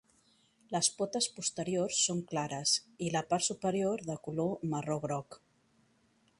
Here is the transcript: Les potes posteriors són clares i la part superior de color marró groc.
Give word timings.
Les 0.75 0.87
potes 1.01 1.27
posteriors 1.35 1.99
són 2.07 2.23
clares 2.33 2.73
i 3.09 3.11
la 3.17 3.23
part 3.33 3.47
superior 3.51 4.05
de 4.11 4.19
color 4.29 4.53
marró 4.75 4.99
groc. 5.09 5.43